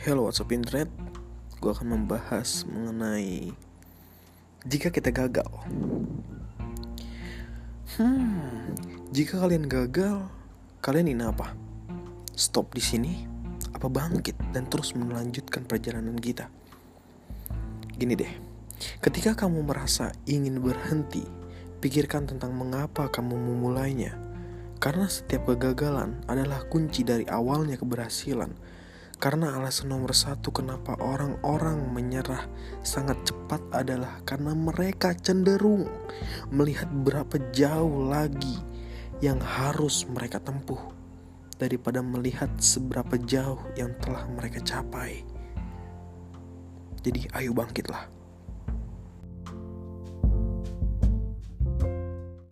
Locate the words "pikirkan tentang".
21.84-22.56